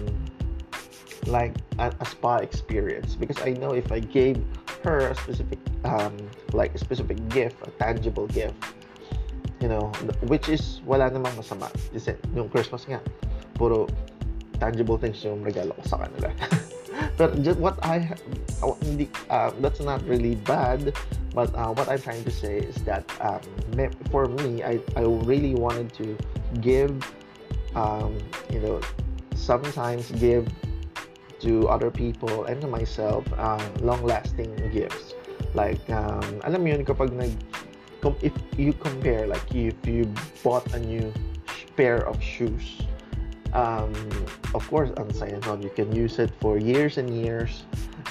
like 1.28 1.54
a, 1.78 1.92
a 2.00 2.06
spa 2.08 2.40
experience 2.42 3.14
because 3.14 3.38
I 3.44 3.52
know 3.54 3.76
if 3.76 3.92
I 3.92 4.00
gave 4.00 4.42
her 4.82 5.12
a 5.12 5.14
specific 5.14 5.60
um, 5.84 6.16
like 6.50 6.74
a 6.74 6.80
specific 6.80 7.20
gift, 7.28 7.60
a 7.62 7.70
tangible 7.78 8.26
gift, 8.26 8.56
you 9.60 9.68
know, 9.68 9.92
which 10.26 10.48
is 10.48 10.80
wala 10.82 11.12
namang 11.12 11.36
masama. 11.38 11.70
Kasi 11.94 12.16
yung 12.34 12.48
Christmas 12.50 12.88
nga, 12.90 12.98
puro 13.62 13.86
tangible 14.58 14.98
things 14.98 15.22
yung 15.22 15.46
regalo 15.46 15.70
ko 15.78 15.82
sa 15.86 15.96
kanila. 16.02 16.34
but 17.18 17.38
just 17.46 17.62
what 17.62 17.78
I 17.86 18.10
uh, 19.30 19.54
that's 19.62 19.78
not 19.78 20.02
really 20.02 20.34
bad 20.42 20.98
but 21.30 21.54
uh, 21.54 21.70
what 21.70 21.86
I'm 21.86 22.02
trying 22.02 22.26
to 22.26 22.34
say 22.34 22.58
is 22.58 22.74
that 22.82 23.06
um, 23.22 23.38
for 24.10 24.26
me 24.26 24.66
I, 24.66 24.82
I 24.98 25.06
really 25.06 25.54
wanted 25.54 25.94
to 26.02 26.18
give 26.58 26.90
um, 27.78 28.18
you 28.50 28.58
know 28.58 28.82
sometimes 29.38 30.10
give 30.18 30.50
to 31.46 31.66
other 31.70 31.90
people 31.90 32.44
and 32.50 32.60
to 32.62 32.66
myself 32.66 33.26
uh, 33.38 33.62
long-lasting 33.80 34.54
gifts 34.74 35.14
like 35.54 35.78
um, 35.90 36.22
alam 36.42 36.62
mo 36.62 36.74
yun 36.74 36.82
kapag 36.82 37.14
nag 37.14 37.30
if 38.22 38.34
you 38.58 38.74
compare 38.74 39.30
like 39.30 39.42
if 39.54 39.78
you 39.86 40.06
bought 40.42 40.66
a 40.74 40.80
new 40.82 41.06
pair 41.78 42.02
of 42.06 42.18
shoes 42.18 42.82
um, 43.52 43.92
of 44.54 44.64
course, 44.68 44.90
ang 44.96 45.12
saya 45.12 45.38
nun. 45.46 45.62
You 45.62 45.72
can 45.72 45.92
use 45.92 46.18
it 46.18 46.32
for 46.40 46.58
years 46.58 46.96
and 46.98 47.08
years 47.08 47.64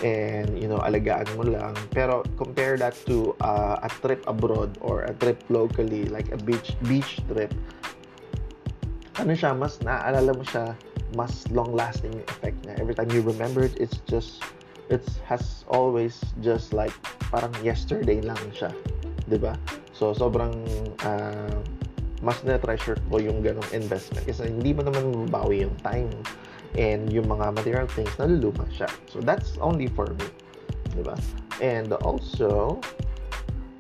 and, 0.06 0.58
you 0.58 0.68
know, 0.68 0.82
alagaan 0.82 1.28
mo 1.38 1.44
lang. 1.46 1.74
Pero 1.92 2.24
compare 2.38 2.78
that 2.78 2.98
to 3.06 3.36
uh, 3.42 3.82
a 3.82 3.90
trip 4.02 4.24
abroad 4.26 4.78
or 4.82 5.06
a 5.06 5.14
trip 5.18 5.42
locally, 5.50 6.06
like 6.10 6.32
a 6.32 6.40
beach 6.42 6.78
beach 6.88 7.22
trip. 7.30 7.54
Ano 9.20 9.36
siya, 9.36 9.54
mas 9.54 9.78
naaalala 9.84 10.34
mo 10.34 10.46
siya, 10.46 10.74
mas 11.14 11.46
long-lasting 11.52 12.10
yung 12.16 12.28
effect 12.40 12.58
niya. 12.66 12.80
Every 12.80 12.96
time 12.96 13.12
you 13.12 13.22
remember 13.22 13.62
it, 13.62 13.76
it's 13.78 14.00
just, 14.08 14.42
it 14.90 15.04
has 15.28 15.68
always 15.68 16.18
just 16.42 16.74
like, 16.74 16.96
parang 17.30 17.52
yesterday 17.62 18.24
lang 18.24 18.40
siya. 18.56 18.72
ba 18.72 19.30
diba? 19.30 19.54
So, 19.94 20.16
sobrang, 20.16 20.56
uh, 21.06 21.60
mas 22.22 22.38
na-treasure 22.46 23.02
ko 23.10 23.18
yung 23.18 23.42
ganong 23.42 23.68
investment 23.74 24.24
kasi 24.30 24.46
hindi 24.46 24.72
mo 24.78 24.86
naman 24.86 25.28
mabawi 25.28 25.66
yung 25.66 25.76
time 25.82 26.10
and 26.78 27.10
yung 27.12 27.28
mga 27.28 27.52
material 27.52 27.88
things 27.90 28.14
naluluma 28.16 28.64
siya. 28.72 28.88
So 29.10 29.20
that's 29.20 29.58
only 29.60 29.90
for 29.92 30.08
me. 30.16 30.30
Diba? 30.94 31.18
And 31.60 31.92
also, 32.06 32.80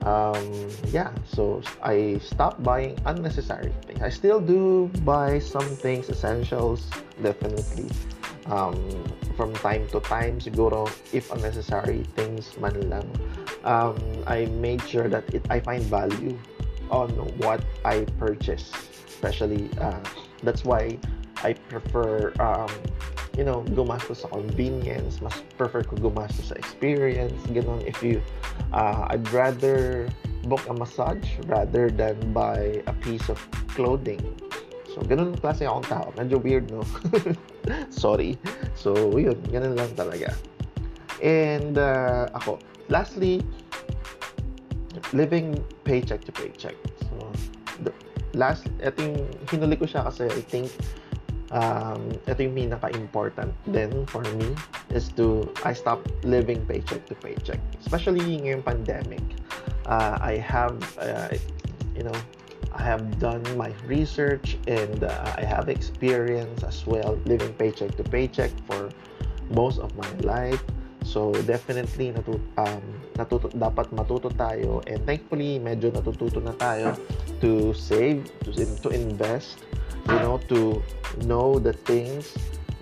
um, 0.03 0.43
yeah, 0.89 1.13
so 1.27 1.61
I 1.83 2.19
stopped 2.23 2.63
buying 2.63 2.97
unnecessary 3.05 3.71
things. 3.85 4.01
I 4.01 4.09
still 4.09 4.41
do 4.41 4.89
buy 5.05 5.39
some 5.39 5.67
things, 5.79 6.09
essentials, 6.09 6.89
definitely. 7.21 7.89
Um, 8.49 8.75
from 9.37 9.53
time 9.61 9.87
to 9.93 10.01
time, 10.01 10.41
siguro, 10.41 10.89
if 11.13 11.31
unnecessary 11.31 12.03
things 12.17 12.57
man 12.57 12.75
lang, 12.89 13.07
um, 13.63 13.95
I 14.25 14.49
made 14.59 14.81
sure 14.89 15.07
that 15.07 15.29
it, 15.33 15.45
I 15.49 15.61
find 15.61 15.83
value 15.85 16.35
on 16.91 17.09
what 17.39 17.63
I 17.83 18.05
purchase. 18.19 18.71
Especially, 19.07 19.69
uh, 19.79 19.99
that's 20.43 20.63
why 20.65 20.99
I 21.41 21.53
prefer, 21.71 22.33
um, 22.39 22.69
you 23.37 23.43
know, 23.43 23.63
gumastos 23.73 24.21
sa 24.21 24.27
convenience. 24.27 25.23
Mas 25.23 25.33
prefer 25.57 25.81
ko 25.81 25.95
gumastos 25.95 26.51
sa 26.51 26.55
experience. 26.59 27.39
Ganon, 27.49 27.81
if 27.87 28.03
you, 28.03 28.21
uh, 28.75 29.07
I'd 29.09 29.25
rather 29.31 30.11
book 30.45 30.61
a 30.69 30.73
massage 30.73 31.25
rather 31.47 31.89
than 31.89 32.17
buy 32.33 32.83
a 32.85 32.93
piece 32.99 33.29
of 33.29 33.39
clothing. 33.73 34.21
So, 34.91 34.99
ganun 35.07 35.39
klase 35.39 35.63
akong 35.63 35.87
tao. 35.87 36.11
Medyo 36.19 36.43
weird, 36.43 36.67
no? 36.67 36.83
Sorry. 37.89 38.35
So, 38.75 39.15
yun. 39.15 39.39
Ganun 39.47 39.79
lang 39.79 39.95
talaga. 39.95 40.35
And, 41.23 41.79
uh, 41.79 42.27
ako. 42.35 42.59
Lastly, 42.91 43.39
living 45.13 45.59
paycheck 45.83 46.23
to 46.25 46.31
paycheck. 46.31 46.75
So, 47.07 47.31
the 47.83 47.91
last, 48.33 48.67
ito 48.79 48.99
yung, 48.99 49.27
hinuli 49.51 49.79
ko 49.79 49.85
siya 49.85 50.07
kasi 50.07 50.27
I 50.27 50.43
think, 50.47 50.71
um, 51.51 52.15
ito 52.27 52.39
yung 52.39 52.55
pinaka-important 52.55 53.51
then 53.67 53.91
for 54.07 54.23
me 54.39 54.55
is 54.95 55.11
to, 55.19 55.47
I 55.67 55.75
stop 55.75 55.99
living 56.23 56.63
paycheck 56.65 57.05
to 57.11 57.15
paycheck. 57.19 57.59
Especially 57.83 58.23
ngayong 58.39 58.63
pandemic. 58.63 59.23
uh, 59.85 60.17
I 60.21 60.37
have, 60.37 60.77
uh, 60.97 61.29
you 61.95 62.03
know, 62.03 62.15
I 62.73 62.83
have 62.83 63.19
done 63.19 63.43
my 63.57 63.73
research 63.85 64.57
and 64.67 65.03
uh, 65.03 65.35
I 65.37 65.43
have 65.43 65.69
experience 65.69 66.63
as 66.63 66.85
well 66.87 67.19
living 67.25 67.53
paycheck 67.53 67.95
to 67.97 68.03
paycheck 68.03 68.51
for 68.65 68.89
most 69.51 69.79
of 69.79 69.95
my 69.97 70.09
life. 70.23 70.63
So 71.11 71.35
definitely 71.43 72.15
natut 72.15 72.39
um, 72.55 72.83
natuto 73.19 73.51
dapat 73.51 73.91
matuto 73.91 74.31
tayo 74.31 74.79
and 74.87 75.03
thankfully 75.03 75.59
medyo 75.59 75.91
natututo 75.91 76.39
na 76.39 76.55
tayo 76.55 76.95
to 77.43 77.75
save, 77.75 78.23
to, 78.47 78.55
to 78.55 78.89
invest, 78.95 79.59
you 80.07 80.19
know, 80.23 80.39
to 80.47 80.79
know 81.27 81.59
the 81.59 81.75
things 81.83 82.31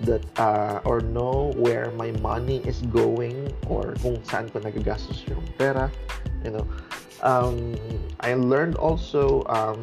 that 0.05 0.21
uh, 0.37 0.77
or 0.85 1.01
know 1.01 1.57
where 1.57 1.89
my 1.97 2.13
money 2.21 2.61
is 2.69 2.85
going 2.93 3.49
or 3.65 3.97
kung 4.05 4.21
saan 4.29 4.45
ko 4.53 4.61
nagagastos 4.61 5.25
yung 5.25 5.41
pera, 5.57 5.89
you 6.45 6.53
know. 6.53 6.69
Um, 7.25 7.73
I 8.21 8.37
learned 8.37 8.77
also 8.77 9.41
um, 9.49 9.81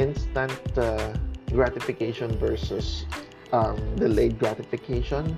instant 0.00 0.56
uh, 0.80 1.12
gratification 1.52 2.32
versus 2.40 3.04
um, 3.52 3.76
delayed 4.00 4.40
gratification. 4.40 5.36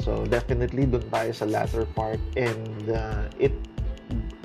So 0.00 0.24
definitely 0.24 0.88
dun 0.88 1.04
tayo 1.12 1.30
sa 1.36 1.44
latter 1.44 1.84
part 1.92 2.20
and 2.36 2.88
uh, 2.88 3.28
it 3.36 3.52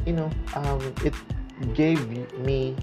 you 0.03 0.13
know 0.13 0.27
um, 0.59 0.83
it 1.07 1.15
gave 1.73 1.99
me 2.43 2.75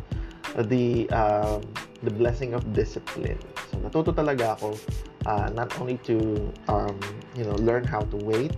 the 0.56 1.08
um, 1.12 1.60
the 2.00 2.12
blessing 2.12 2.56
of 2.56 2.64
discipline. 2.72 3.38
So 3.68 3.76
natuto 3.80 4.16
talaga 4.16 4.56
ako 4.56 4.80
uh, 5.28 5.48
not 5.52 5.68
only 5.76 6.00
to 6.08 6.48
um, 6.72 6.96
you 7.36 7.44
know 7.44 7.56
learn 7.60 7.84
how 7.84 8.02
to 8.08 8.16
wait 8.24 8.56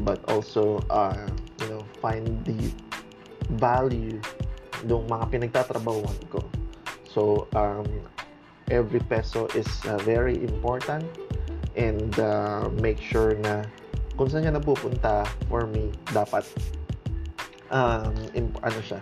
but 0.00 0.20
also 0.32 0.80
uh, 0.88 1.28
you 1.60 1.68
know 1.68 1.84
find 2.00 2.24
the 2.48 2.72
value 3.60 4.16
ng 4.84 5.04
mga 5.08 5.24
pinagtatrabahuan 5.28 6.18
ko. 6.32 6.40
So 7.04 7.48
um, 7.52 7.84
every 8.68 9.00
peso 9.00 9.48
is 9.52 9.68
uh, 9.88 10.00
very 10.04 10.40
important 10.40 11.04
and 11.76 12.18
uh, 12.18 12.68
make 12.80 12.98
sure 12.98 13.36
na 13.44 13.62
kung 14.16 14.32
saan 14.32 14.48
siya 14.48 14.56
napupunta 14.56 15.28
for 15.52 15.68
me 15.68 15.92
dapat 16.10 16.42
um, 17.68 18.16
imp- 18.32 18.60
ano 18.64 18.80
siya 18.80 19.00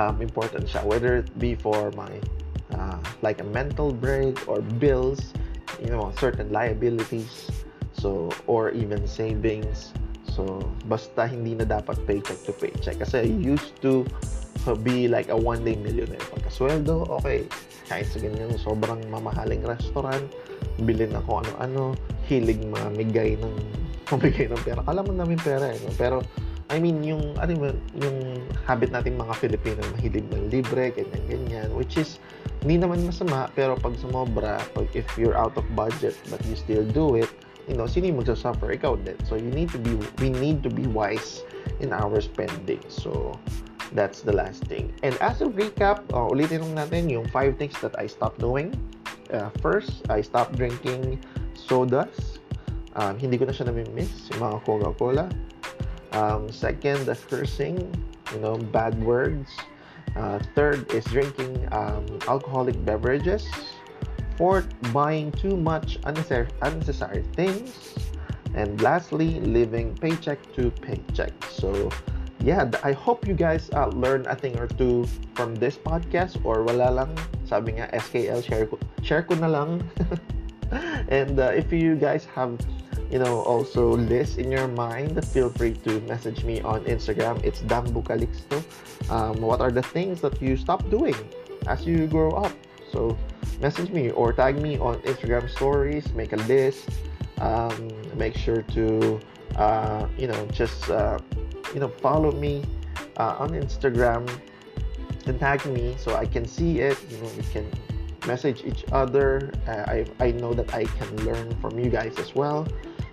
um, 0.00 0.20
important 0.24 0.64
siya. 0.64 0.84
Whether 0.84 1.24
it 1.24 1.28
be 1.36 1.54
for 1.54 1.92
my 1.92 2.10
uh, 2.72 3.00
like 3.20 3.40
a 3.40 3.48
mental 3.52 3.92
break 3.92 4.40
or 4.48 4.64
bills 4.80 5.36
you 5.80 5.92
know 5.92 6.08
certain 6.16 6.48
liabilities 6.48 7.52
so 7.92 8.32
or 8.48 8.72
even 8.72 9.04
savings. 9.04 9.92
So 10.32 10.60
basta 10.88 11.28
hindi 11.28 11.56
na 11.56 11.64
dapat 11.64 12.00
paycheck 12.04 12.40
to 12.48 12.52
paycheck. 12.56 13.00
Kasi 13.00 13.24
I 13.24 13.28
used 13.28 13.76
to 13.84 14.04
be 14.82 15.06
like 15.06 15.28
a 15.28 15.36
one 15.36 15.64
day 15.64 15.76
millionaire. 15.76 16.20
Pagkasweldo 16.32 17.12
okay. 17.20 17.44
Kahit 17.86 18.08
sa 18.10 18.18
ganyan 18.18 18.50
sobrang 18.56 19.04
mamahaling 19.12 19.62
restaurant 19.62 20.26
bilhin 20.84 21.12
ako 21.16 21.40
ano-ano 21.40 21.96
hilig 22.26 22.60
mamigay 22.66 23.38
ng 23.38 23.54
mamigay 24.12 24.46
ng 24.50 24.60
pera. 24.62 24.82
Kala 24.82 25.02
mo 25.02 25.12
namin 25.14 25.38
pera 25.40 25.72
eh 25.72 25.80
pero 25.94 26.22
I 26.66 26.82
mean 26.82 27.02
yung 27.06 27.38
ano 27.38 27.52
mo 27.54 27.66
yung 28.02 28.42
habit 28.66 28.90
natin 28.90 29.14
mga 29.14 29.34
Filipino 29.38 29.78
mahilig 29.94 30.26
ng 30.30 30.50
libre 30.50 30.90
ganyan 30.90 31.22
ganyan 31.30 31.68
which 31.78 31.94
is 31.94 32.18
hindi 32.66 32.82
naman 32.82 33.06
masama 33.06 33.46
pero 33.54 33.78
pag 33.78 33.94
sumobra 34.02 34.58
pag 34.74 34.86
if 34.98 35.06
you're 35.14 35.38
out 35.38 35.54
of 35.54 35.66
budget 35.78 36.18
but 36.26 36.42
you 36.50 36.58
still 36.58 36.82
do 36.82 37.14
it 37.14 37.30
you 37.70 37.74
know 37.78 37.86
sino 37.86 38.10
yung 38.10 38.18
magsasuffer? 38.22 38.74
Ikaw 38.74 38.98
din. 39.06 39.18
So 39.26 39.38
you 39.38 39.50
need 39.50 39.70
to 39.74 39.78
be 39.78 39.94
we 40.18 40.30
need 40.30 40.66
to 40.66 40.70
be 40.70 40.86
wise 40.86 41.46
in 41.78 41.94
our 41.94 42.18
spending. 42.18 42.82
So 42.90 43.34
That's 43.92 44.22
the 44.22 44.32
last 44.32 44.64
thing. 44.64 44.92
And 45.02 45.14
as 45.22 45.40
a 45.42 45.46
recap, 45.46 46.10
uh, 46.10 46.26
ulitin 46.26 46.62
lang 46.62 46.74
natin 46.86 47.10
yung 47.10 47.26
five 47.30 47.54
things 47.58 47.78
that 47.82 47.94
I 47.98 48.10
stopped 48.10 48.42
doing. 48.42 48.74
Uh, 49.30 49.50
first, 49.62 50.02
I 50.10 50.22
stopped 50.22 50.58
drinking 50.58 51.22
sodas. 51.56 52.38
Um, 52.96 53.18
hindi 53.18 53.36
ko 53.36 53.44
na 53.44 53.52
siya 53.52 53.68
nami-miss, 53.68 54.32
yung 54.32 54.40
mga 54.40 54.56
Coca-Cola. 54.64 55.28
Um, 56.16 56.48
second, 56.48 57.04
the 57.04 57.12
cursing, 57.12 57.76
you 58.32 58.40
know, 58.40 58.56
bad 58.72 58.96
words. 59.04 59.52
Uh, 60.16 60.40
third 60.56 60.88
is 60.92 61.04
drinking 61.12 61.68
um, 61.72 62.06
alcoholic 62.28 62.72
beverages. 62.88 63.44
Fourth, 64.36 64.68
buying 64.92 65.32
too 65.32 65.56
much 65.56 65.98
unnecessary, 66.04 67.24
things. 67.36 67.96
And 68.56 68.80
lastly, 68.80 69.40
living 69.40 69.92
paycheck 69.96 70.40
to 70.56 70.70
paycheck. 70.70 71.32
So, 71.52 71.90
yeah, 72.40 72.70
I 72.84 72.92
hope 72.92 73.26
you 73.28 73.34
guys 73.34 73.68
uh, 73.74 73.88
learn 73.88 74.24
a 74.28 74.36
thing 74.36 74.56
or 74.58 74.68
two 74.68 75.04
from 75.34 75.54
this 75.56 75.76
podcast 75.76 76.40
or 76.44 76.64
wala 76.64 76.88
lang. 76.92 77.10
Sabi 77.44 77.76
nga, 77.76 77.88
SKL, 77.92 78.40
share 78.40 78.64
ko, 78.64 78.78
share 79.02 79.22
ko 79.22 79.34
na 79.36 79.48
lang. 79.48 79.84
and 81.08 81.38
uh, 81.38 81.52
if 81.54 81.72
you 81.72 81.94
guys 81.96 82.24
have, 82.34 82.58
you 83.10 83.18
know, 83.18 83.40
also 83.42 83.96
lists 83.96 84.36
in 84.36 84.50
your 84.50 84.68
mind, 84.68 85.24
feel 85.26 85.50
free 85.50 85.74
to 85.84 86.00
message 86.02 86.44
me 86.44 86.60
on 86.62 86.84
Instagram. 86.84 87.42
It's 87.44 87.60
Dambu 87.62 88.02
Calixto. 88.02 88.62
Um, 89.10 89.40
what 89.40 89.60
are 89.60 89.70
the 89.70 89.82
things 89.82 90.20
that 90.20 90.40
you 90.42 90.56
stop 90.56 90.88
doing 90.90 91.16
as 91.66 91.86
you 91.86 92.06
grow 92.06 92.30
up? 92.30 92.52
So 92.92 93.16
message 93.60 93.90
me 93.90 94.10
or 94.10 94.32
tag 94.32 94.60
me 94.60 94.78
on 94.78 94.96
Instagram 95.02 95.48
stories, 95.48 96.12
make 96.14 96.32
a 96.32 96.42
list. 96.48 96.88
Um, 97.38 97.90
make 98.16 98.34
sure 98.34 98.62
to, 98.62 99.20
uh, 99.56 100.06
you 100.16 100.26
know, 100.26 100.46
just 100.46 100.88
uh, 100.88 101.18
you 101.74 101.80
know 101.80 101.88
follow 101.88 102.32
me 102.32 102.64
uh, 103.18 103.36
on 103.38 103.50
Instagram 103.50 104.26
and 105.26 105.38
tag 105.38 105.64
me 105.66 105.94
so 105.98 106.16
I 106.16 106.24
can 106.24 106.46
see 106.46 106.80
it. 106.80 106.96
You 107.10 107.18
know, 107.18 107.30
we 107.36 107.42
can 107.52 107.70
message 108.26 108.64
each 108.64 108.84
other. 108.92 109.50
Uh, 109.66 109.84
I 109.86 110.06
I 110.20 110.30
know 110.32 110.52
that 110.54 110.74
I 110.74 110.84
can 110.84 111.10
learn 111.24 111.54
from 111.60 111.78
you 111.78 111.90
guys 111.90 112.18
as 112.18 112.34
well. 112.34 112.66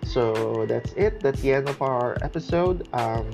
So 0.06 0.65
that's 0.67 0.91
it. 0.93 1.21
That's 1.21 1.41
the 1.41 1.54
end 1.54 1.69
of 1.69 1.82
our 1.82 2.17
episode. 2.21 2.88
Um, 2.93 3.30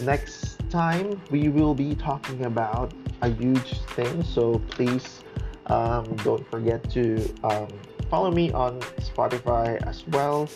next 0.00 0.58
time 0.70 1.20
we 1.30 1.48
will 1.48 1.74
be 1.74 1.94
talking 1.94 2.44
about 2.46 2.92
a 3.22 3.30
huge 3.30 3.80
thing. 3.94 4.22
So 4.22 4.60
please 4.70 5.24
um, 5.66 6.04
don't 6.22 6.48
forget 6.50 6.88
to 6.90 7.18
um, 7.42 7.68
follow 8.10 8.30
me 8.30 8.52
on 8.52 8.80
Spotify 9.02 9.80
as 9.86 10.06
well. 10.08 10.48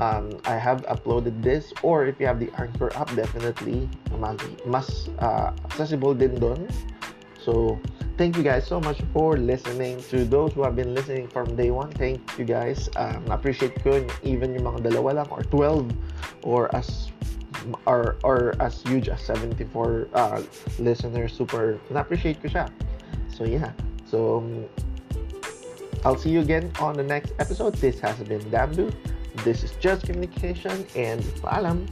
Um, 0.00 0.40
I 0.44 0.56
have 0.56 0.82
uploaded 0.86 1.42
this 1.42 1.72
or 1.82 2.06
if 2.06 2.18
you 2.18 2.26
have 2.26 2.40
the 2.40 2.50
Anchor 2.58 2.90
app 2.96 3.14
definitely 3.14 3.88
mas, 4.66 5.08
uh, 5.20 5.54
accessible 5.64 6.14
din 6.14 6.34
doon. 6.34 6.66
So 7.38 7.78
thank 8.16 8.36
you 8.36 8.42
guys 8.42 8.66
so 8.66 8.80
much 8.80 9.00
for 9.12 9.36
listening 9.36 10.02
to 10.10 10.24
those 10.24 10.52
who 10.52 10.62
have 10.62 10.76
been 10.76 10.94
listening 10.94 11.28
from 11.28 11.56
day 11.56 11.70
one. 11.70 11.90
Thank 11.92 12.20
you 12.38 12.44
guys. 12.44 12.88
Um, 12.96 13.24
appreciate 13.30 13.82
ko 13.82 14.06
even 14.22 14.54
yung 14.54 14.70
mga 14.70 14.90
dalawa 14.90 15.22
lang 15.22 15.28
or 15.30 15.42
12 15.50 15.90
or 16.42 16.74
as 16.74 17.10
or, 17.86 18.16
or 18.22 18.54
as 18.60 18.82
huge 18.82 19.08
as 19.08 19.22
74 19.22 20.08
uh, 20.14 20.42
listeners. 20.78 21.32
Super 21.32 21.80
na-appreciate 21.90 22.42
ko 22.42 22.48
siya. 22.48 22.66
So 23.32 23.44
yeah. 23.44 23.72
So 24.06 24.38
um, 24.38 24.64
I'll 26.04 26.18
see 26.18 26.30
you 26.30 26.40
again 26.40 26.70
on 26.78 26.94
the 26.94 27.06
next 27.06 27.32
episode. 27.38 27.74
This 27.80 27.98
has 28.00 28.16
been 28.22 28.42
Dambu. 28.52 28.92
This 29.42 29.64
is 29.64 29.72
Just 29.82 30.06
Communication 30.06 30.86
and 30.94 31.22
paalam. 31.42 31.90